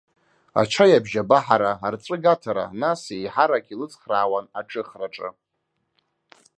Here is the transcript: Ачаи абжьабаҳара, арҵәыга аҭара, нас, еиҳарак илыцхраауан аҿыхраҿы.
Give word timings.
Ачаи 0.61 0.93
абжьабаҳара, 0.97 1.71
арҵәыга 1.87 2.33
аҭара, 2.35 2.65
нас, 2.81 3.01
еиҳарак 3.15 3.65
илыцхраауан 3.73 4.45
аҿыхраҿы. 4.59 5.29